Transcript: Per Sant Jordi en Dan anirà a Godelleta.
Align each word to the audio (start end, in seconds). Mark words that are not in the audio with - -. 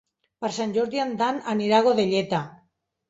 Per 0.45 0.49
Sant 0.55 0.71
Jordi 0.77 1.03
en 1.03 1.13
Dan 1.21 1.37
anirà 1.53 1.77
a 1.83 1.87
Godelleta. 1.89 2.41